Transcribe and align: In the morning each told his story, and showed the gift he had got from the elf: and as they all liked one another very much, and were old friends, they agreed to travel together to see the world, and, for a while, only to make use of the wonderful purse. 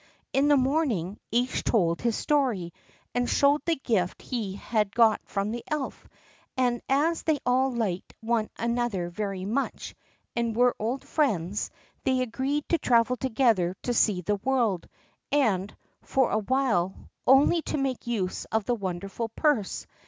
In 0.33 0.47
the 0.47 0.57
morning 0.57 1.19
each 1.29 1.63
told 1.63 2.01
his 2.01 2.15
story, 2.15 2.73
and 3.13 3.29
showed 3.29 3.61
the 3.65 3.75
gift 3.75 4.23
he 4.23 4.53
had 4.53 4.95
got 4.95 5.21
from 5.25 5.51
the 5.51 5.63
elf: 5.67 6.07
and 6.57 6.81
as 6.89 7.21
they 7.21 7.37
all 7.45 7.71
liked 7.71 8.15
one 8.19 8.49
another 8.57 9.09
very 9.11 9.45
much, 9.45 9.93
and 10.35 10.55
were 10.55 10.75
old 10.79 11.03
friends, 11.03 11.69
they 12.03 12.21
agreed 12.23 12.67
to 12.69 12.79
travel 12.79 13.15
together 13.15 13.75
to 13.83 13.93
see 13.93 14.21
the 14.21 14.37
world, 14.37 14.89
and, 15.31 15.77
for 16.01 16.31
a 16.31 16.39
while, 16.39 16.95
only 17.27 17.61
to 17.61 17.77
make 17.77 18.07
use 18.07 18.45
of 18.45 18.65
the 18.65 18.73
wonderful 18.73 19.29
purse. 19.29 19.85